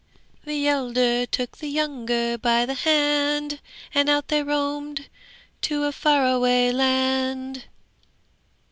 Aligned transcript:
'"The 0.45 0.67
elder 0.67 1.27
took 1.27 1.59
the 1.59 1.67
younger 1.67 2.35
by 2.35 2.65
the 2.65 2.73
hand, 2.73 3.59
And 3.93 4.09
out 4.09 4.29
they 4.29 4.41
roamed 4.41 5.07
to 5.61 5.83
a 5.83 5.91
far 5.91 6.25
off 6.25 6.41
land." 6.41 7.65